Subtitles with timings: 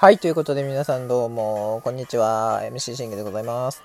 [0.00, 2.62] はい、ということで皆さんどうも、こんにちは。
[2.62, 3.82] MC シングでございます。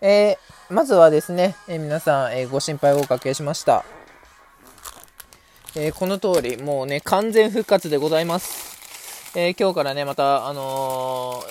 [0.00, 3.84] えー、まずはですね、えー皆さん、えーご心配をおかけしました。
[5.76, 9.36] えこの通り、もうね、完全復活でございます。
[9.38, 11.44] えー今日からね、また、あの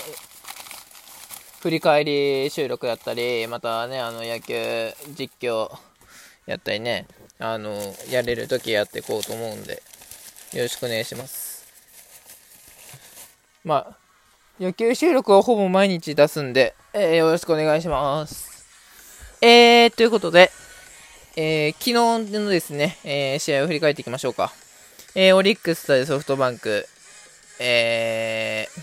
[1.61, 4.55] 振り返り収録やったり、またね、あの、野球
[5.09, 5.69] 実況
[6.47, 7.05] やったりね、
[7.38, 7.72] あの
[8.09, 9.83] やれるときやっていこうと思うんで、
[10.53, 11.41] よろしくお願いします。
[13.63, 13.97] まあ、
[14.59, 18.65] 野球収録はほぼ毎日出すんで、えーよろしくお願いします。
[19.39, 20.52] えー、ということで、
[21.35, 21.91] えー昨
[22.25, 24.52] 日のですね、えー試合を振り返っていきましょうか。
[25.13, 26.88] えーオリックス対ソフトバンク、
[27.59, 28.81] えー、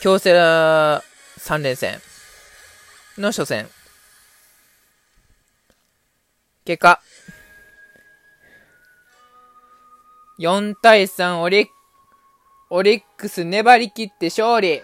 [0.00, 1.04] 京セラ
[1.38, 2.00] 3連戦
[3.18, 3.68] の初戦。
[6.64, 7.00] 結果、
[10.40, 11.75] 4対3オリック
[12.68, 14.82] オリックス粘り切って勝利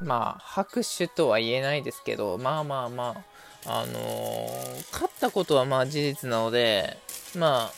[0.00, 3.24] まあ、拍手とは言えないですけど、まあまあま
[3.64, 6.98] あ、あのー勝ったことはまあ事実なので、
[7.36, 7.70] まあ、うん、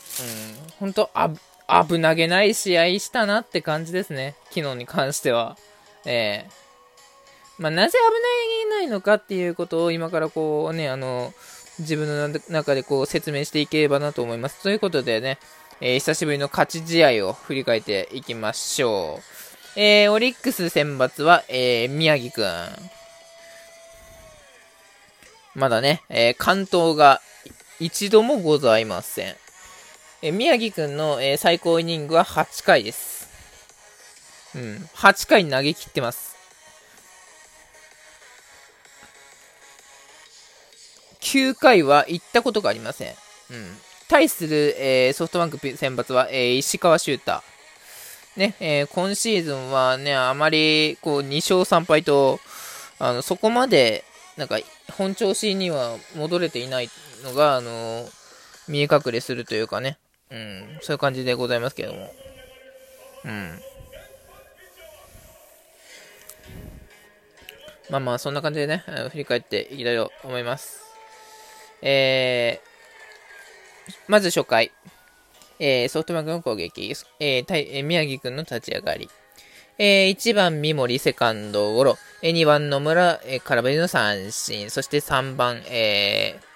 [0.79, 1.31] 本当あ、
[1.87, 4.37] 危なげない試合したなって感じですね。
[4.51, 5.59] 昨日に関しては。
[6.07, 6.51] ええ
[7.59, 7.99] まあ、なぜ
[8.67, 11.35] 危ないのかっていうことを今からこうね、あの、
[11.79, 14.63] 自分の中でこう説明していければなと思います。
[14.63, 15.39] ということでね、
[15.83, 19.21] えー久しぶりの勝ち試合を振り返っていきましょ
[19.77, 19.81] う。
[19.81, 22.69] えーオリックス選抜は、えー宮城くん。
[25.55, 27.23] まだね、えー関東が
[27.79, 29.37] 一度もございません。
[30.23, 33.31] えー宮城くんの、えー最高イニングは8回です。
[34.55, 36.37] うん、8回投げ切ってます。
[41.23, 43.15] 9回は行ったことがありません。
[43.51, 43.79] うん。
[44.11, 47.43] 対する、えーソフトバンク選抜は、えー石川修太。
[48.37, 52.41] ね、えー今シーズンはね、あまり、こう、2勝3敗と、
[52.99, 54.05] あの、そこまで、
[54.37, 54.59] なんか、
[54.97, 56.91] 本調子には戻れていない
[57.23, 58.09] のが、あの
[58.67, 59.97] 見え隠れするというかね、
[60.31, 62.13] うん、そういう感じでございますけども。
[63.25, 63.61] うん。
[67.91, 70.81] まあまあ、そんな感じでね、振り返っていきたいと思います。
[71.83, 72.70] えー、
[74.09, 74.71] まず初回、
[75.59, 79.09] えー、ソフトバンクの攻撃、えー対え宮城くんの立ち上がり、
[79.79, 86.51] えー1番三森セカンドゴロ、えー2番野村、えー空振りの三振、そして3番、えー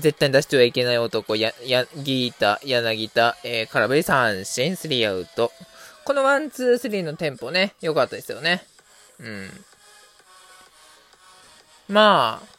[0.00, 5.52] 絶対に出してはいけない男、や、や、ギータ、柳田、えー空振り三振、スリーアウト。
[6.04, 8.64] このワン、ツー、スリーのテンポね、良かったですよね。
[9.20, 9.64] うん。
[11.88, 12.51] まあ、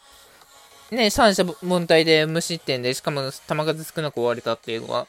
[0.93, 1.55] ね、三者凡
[1.85, 5.07] 退で無失点で、しかも球数少なく終われたっていうのは、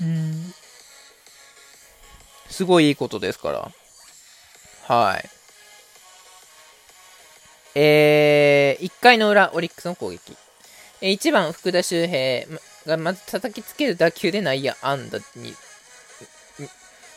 [0.00, 0.54] うん、
[2.50, 3.70] すごいいいことですから。
[4.94, 5.28] はい。
[7.74, 10.36] えー、1回の裏、オリックスの攻撃。
[11.00, 12.46] えー1番、福田周平
[12.86, 15.54] がまず叩きつける打球で内野安打に、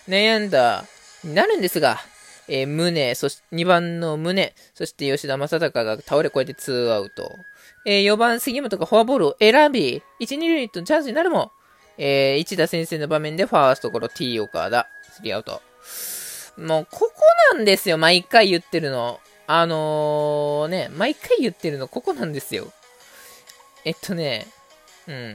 [0.08, 0.86] 内野安打
[1.24, 2.00] になるんですが、
[2.48, 7.38] えー、宗、そして2番の宗、そして吉田正尚が倒れこえて2アウト。
[7.86, 11.52] えー4番杉本がフォアボールを選び、1、2塁とチャンスになるも、
[11.98, 14.88] えー一打先制の場面でファーストゴロ T 岡田、
[15.24, 15.62] 3アウト。
[16.58, 17.12] もう、ここ
[17.54, 19.20] なんですよ、毎回言ってるの。
[19.48, 22.72] あのー、ね、毎回言ってるの、ここなんですよ。
[23.86, 24.48] えっとね、
[25.08, 25.34] うん。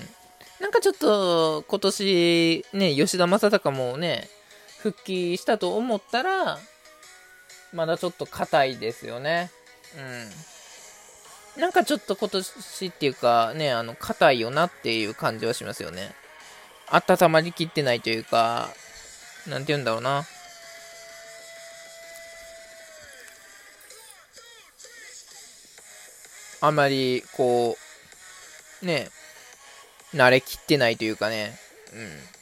[0.61, 4.29] なんかちょっと、今年、ね、吉田正尚もね、
[4.79, 6.59] 復帰したと思ったら、
[7.73, 9.51] まだちょっと硬いですよね。
[11.57, 11.61] うん。
[11.61, 16.15] なんかちょっと今年っていうか、ね、あの、硬いよなっていう感じはしますよね。
[16.89, 18.69] 温まりきってないというか、
[19.47, 20.25] なんて言うんだろうな。
[26.61, 27.77] あまり、こ
[28.83, 29.09] う、ね、
[30.15, 31.59] 慣れきってないというかね、
[31.93, 32.36] うん。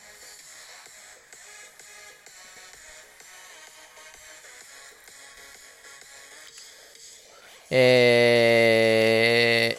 [7.76, 9.76] え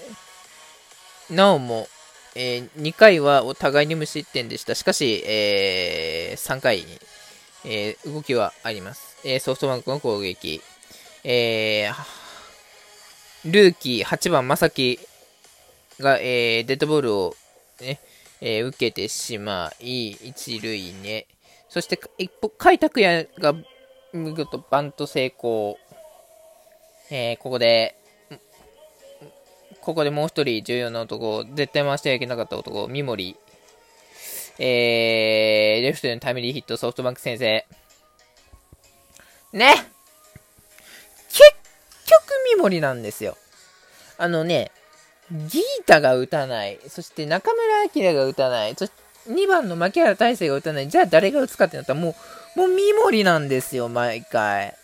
[1.29, 1.87] ー、なおも、
[2.35, 4.75] えー2回はお互いに無失点でした。
[4.75, 6.99] しかし、えー3回に、
[7.63, 9.15] えー動きはあります。
[9.23, 10.61] えーソフトバンクの攻撃。
[11.23, 14.99] えールーキー8番正樹
[16.01, 17.33] が、えーデッドボールを、
[17.79, 18.01] ね
[18.41, 21.27] えー受けてしまい、一塁ね。
[21.69, 23.53] そして、一歩、開拓也が
[24.11, 25.77] 見事バント成功。
[27.11, 27.95] えーここで、
[29.81, 33.35] ここでもう一人重要な男、絶対回してはいけなかった男、三森。
[34.57, 37.65] えー、レフトのタイムリーヒット、ソフトバンク先生。
[39.53, 39.73] ね
[41.29, 41.41] 結
[42.07, 42.23] 局、
[42.55, 43.37] 三森なんですよ。
[44.17, 44.71] あのね、
[45.31, 46.79] ギータが打たない。
[46.87, 48.75] そして中村晃が打たない。
[48.75, 50.89] そして2番の牧原大成が打たない。
[50.89, 52.15] じゃあ誰が打つかってなったらも
[52.55, 54.75] う、もう三森なんですよ、毎回。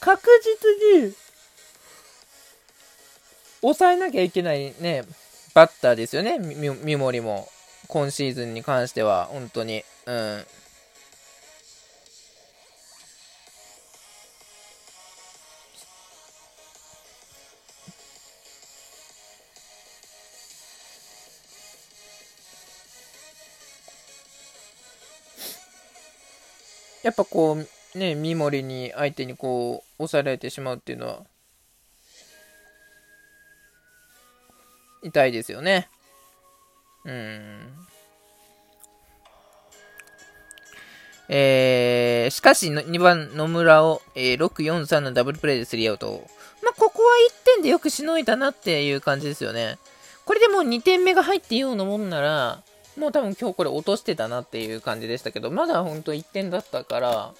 [0.00, 0.28] 確
[0.92, 1.14] 実に、
[3.60, 5.04] 抑えなきゃいけないね、
[5.54, 7.48] バッターですよね、三森も。
[7.88, 9.84] 今シーズンに関しては、本当に。
[10.06, 10.44] うん。
[27.02, 31.24] やっぱこう、ね、三森に相手にこう、押されてしまうっていうのは、
[35.02, 35.88] 痛いですよね。
[37.04, 37.86] うん。
[41.28, 46.26] えー、しかし、2番野村を、えー、6-4-3のダブルプレイでスリーアウト。
[46.62, 49.78] まあ、ここは1点でよくしのいだなっていう感じですよね。
[50.24, 52.62] これでもう2点目が入っていようなもんなら、
[52.96, 57.34] もう多分今日これ落としてたなっていう感じでしたけど、まだほんと1点だったから、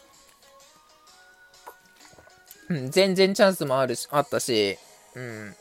[2.71, 4.79] うん、全然チャンスもあるし、あったし、
[5.17, 5.55] うん。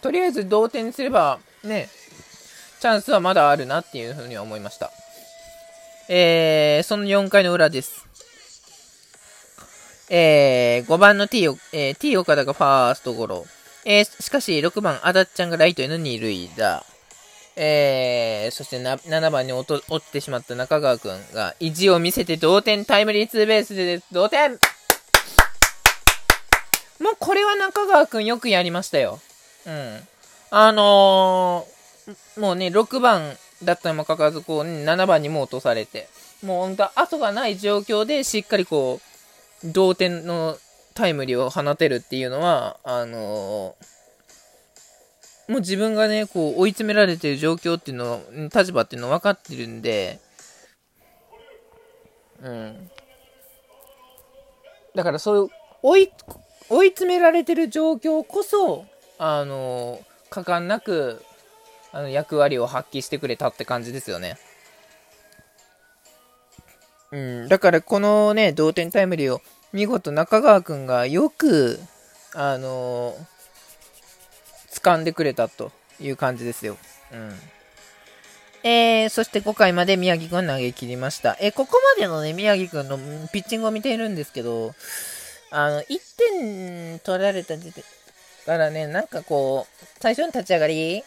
[0.00, 1.88] とりあえず同点すれば、ね、
[2.80, 4.90] チャンスはまだあるなっていうふうには思いました。
[6.08, 8.04] えー、その4回の裏です。
[10.10, 13.46] えー、5番の T, えー、T 岡田がファーストゴロ。
[13.84, 16.84] えー、しかし、6番、あだっちゃんがライトへの二塁打。
[17.56, 24.58] えー、そしてな7番に落ってしまった中川くんが意地を見せて同点タイムリーツーベースで同点
[27.02, 29.18] もうこれは中川くんよくやりましたよ。
[29.66, 30.00] うん。
[30.50, 36.08] あのー、もうね、6番だったにもかかわらず、こう、ね、7番にも落とされて、
[36.44, 39.00] もう本当後がない状況でしっかりこ
[39.64, 40.56] う、同点の
[40.94, 43.84] タイムリーを放てるっていうのは、あのー、
[45.52, 48.22] もう自分がね、こう追い詰められてる状況っていうの、
[48.54, 50.18] 立場っていうの分かってるんで、
[52.42, 52.90] うん。
[54.94, 55.50] だからそういう、
[55.82, 56.12] 追い、
[56.70, 58.86] 追い詰められてる状況こそ、
[59.18, 60.00] あの、
[60.30, 61.22] 果敢なく、
[61.92, 64.38] あの、役割を発揮してくれたって感じですよね。
[67.10, 69.42] うん、だからこのね、同点タイムリーを
[69.74, 71.78] 見事中川くんがよく、
[72.32, 73.41] あのー、
[74.82, 76.76] 掴んでくれたという感じですよ。
[77.12, 77.32] うん。
[78.64, 81.36] えー、そして5回まで宮城くん投げ切りました。
[81.40, 82.96] えー、ここまでのね、宮城くんの
[83.28, 84.74] ピッチングを見ているんですけど、
[85.50, 85.86] あの、1
[86.16, 87.84] 点取られた時点
[88.46, 91.02] からね、なんかこう、最初の立ち上がり、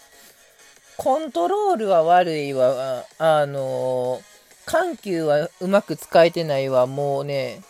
[0.98, 4.22] コントロールは悪いわ、あの、
[4.66, 7.62] 緩急はうまく使えてないわ、もうね、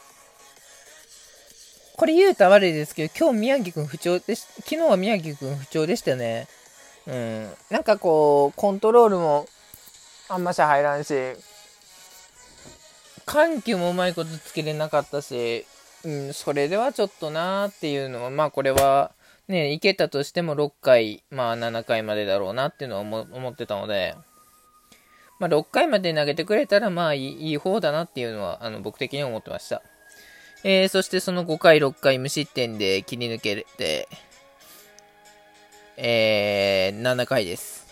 [1.97, 6.47] これ言うた悪いですけど、今日宮城くん不調でし、昨日は宮城くん不調でしたね。
[7.07, 7.49] うん。
[7.69, 9.47] なんかこう、コントロールも
[10.27, 11.13] あんまし入らんし、
[13.25, 15.65] 緩急もうまいことつけれなかったし、
[16.03, 19.11] うん、それではちょっとなーっていうのは、まあこれは、
[19.47, 24.15] ね、いけたとしても6回、まあ7回までだろうなっていうのは思ってたので、
[25.39, 29.81] まあ6回まで投げてくれたらまあいいいい方だなっていうのは、あの僕的に思ってました。
[30.67, 34.09] えー、そしてその5回、6回無失点で切り抜けて、
[35.95, 37.85] えー、7回です。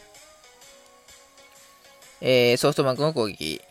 [2.20, 3.62] えー、ソフトバンクの攻撃。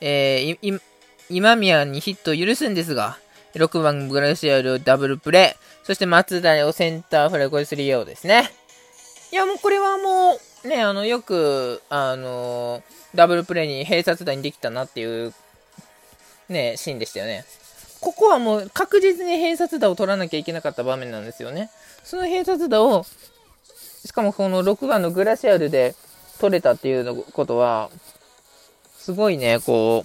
[0.00, 0.80] えー、
[1.28, 3.18] 今宮にヒットを許すんですが、
[3.56, 8.48] 6番グラシアルダブルプレイ、そして松田をセンターフライ、これ3ーですね。
[9.32, 15.34] いや、もうこれはもう、ね、あの、よく、あのダブルプレイに併殺打にできたなっていう、
[16.48, 17.44] ね、シーンでしたよね。
[18.02, 21.70] ここはもう確実に併殺打を取らなきゃいけなかった場面なんですよね。
[22.02, 23.06] その併殺打を、
[24.04, 25.94] しかもこの6番のグラシアルで
[26.40, 27.90] 取れたっていうことは、
[28.98, 30.04] すごいね、こ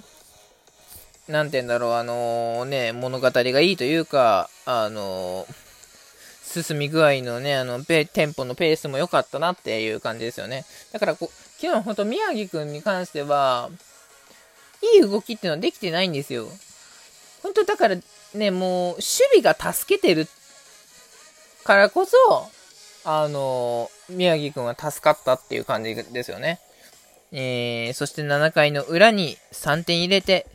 [1.28, 10.66] う、なんて言うんだろう、あのー、ね、物語がいいというか、あのー、進み具合のね、あの、テンポのペースも良かったなっていう感じですよね。
[10.94, 13.72] だからこう、昨日本当宮城くんに関しては、
[14.96, 16.48] いい動きっていうのはできてないんですよ。
[17.44, 17.96] 本当だから
[18.34, 19.04] ね、もう、守
[19.42, 20.28] 備が助けてる
[21.64, 22.16] からこそ、
[23.06, 26.60] あの、宮城くんは助かったっていう感じですよね。
[27.32, 30.46] えー、そして7回の裏に3点入れて、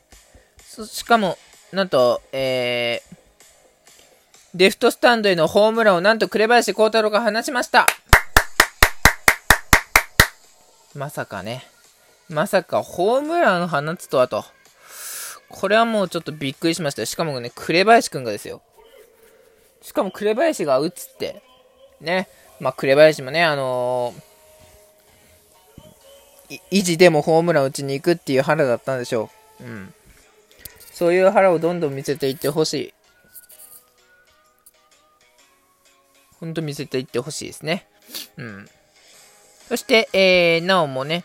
[0.86, 1.38] しかも、
[1.72, 3.16] なんと、えー、
[4.54, 7.86] レフトスタンドへのホームランをなんと紅林幸太郎が放ちました。
[10.94, 11.64] まさかね。
[12.28, 14.44] まさかホームラン放つとはと。
[15.52, 18.62] これはもうちょっとびっくりしましたしかもね、紅林くんがですよ。
[19.82, 21.42] しかも紅林が打つって。
[22.00, 22.28] ね。
[22.58, 29.30] まあ、紅林もね、あのー、維持でもホームラン打ちに行くっていう腹だったんでしょ
[29.60, 29.64] う。
[29.64, 29.94] うん。
[30.92, 32.94] そういう腹をどんどん見せていってほしい。
[36.38, 37.86] ほんと見せていってほしいですね。
[38.36, 38.68] うん。
[39.68, 41.24] そして、えー、なおもね、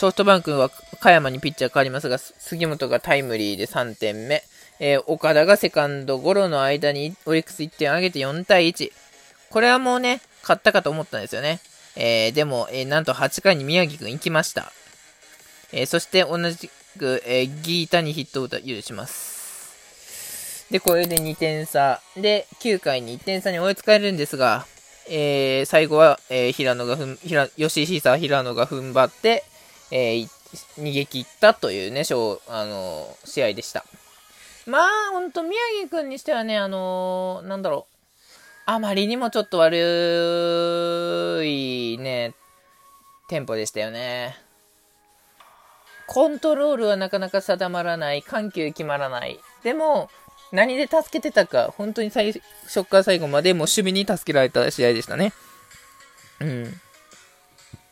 [0.00, 4.42] ソフトバンクは加山にピッチャー変わりますが、杉本がタイムリーで3点目。
[4.78, 8.92] えー、岡田がセカンドゴロの間にオリックス1点上げて4対1。
[9.50, 11.60] これはもうね、勝ったかと思ったんですよね。
[11.96, 14.72] えー、でも、えー、なんと8回に宮城くん行きました。
[15.70, 20.64] えそして同じく、えギータにヒットを許します。
[20.70, 22.00] で、これで2点差。
[22.16, 24.64] で、9回に1点差に追いつかれるんですが、
[25.10, 29.44] え最後は、え平野がふん、平、吉井久平野が踏ん張って、
[29.90, 30.28] えー、
[30.78, 32.04] 逃げ切ったというね、あ
[32.64, 33.84] のー、試合でした。
[34.66, 37.94] まあ、ほんと、宮城くんにしてはね、あのー、なんだろう。
[38.66, 42.34] あまりにもちょっと悪いね、
[43.28, 44.36] テンポでしたよね。
[46.06, 48.22] コントロールはなかなか定まらない。
[48.22, 49.40] 緩急決まらない。
[49.62, 50.10] でも、
[50.52, 55.32] 何で助けてたか、本当に最初から最後までもう守備に助けられた試合でしたね。
[56.40, 56.80] うん。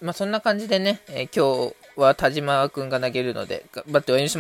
[0.01, 4.37] まあ、そんな感じでね、えー、今日は田島君が投げるので、頑張って応援します。